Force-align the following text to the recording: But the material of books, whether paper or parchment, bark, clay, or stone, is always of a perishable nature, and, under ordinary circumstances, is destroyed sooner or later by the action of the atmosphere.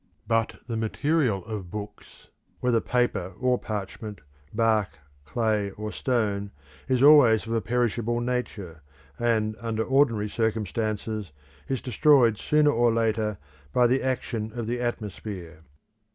But 0.27 0.55
the 0.65 0.77
material 0.77 1.45
of 1.45 1.69
books, 1.69 2.29
whether 2.59 2.81
paper 2.81 3.33
or 3.39 3.59
parchment, 3.59 4.19
bark, 4.51 4.97
clay, 5.25 5.69
or 5.69 5.91
stone, 5.91 6.49
is 6.87 7.03
always 7.03 7.45
of 7.45 7.53
a 7.53 7.61
perishable 7.61 8.19
nature, 8.19 8.81
and, 9.19 9.55
under 9.61 9.83
ordinary 9.83 10.27
circumstances, 10.27 11.31
is 11.67 11.83
destroyed 11.83 12.39
sooner 12.39 12.71
or 12.71 12.91
later 12.91 13.37
by 13.73 13.85
the 13.85 14.01
action 14.01 14.51
of 14.55 14.65
the 14.65 14.81
atmosphere. 14.81 15.61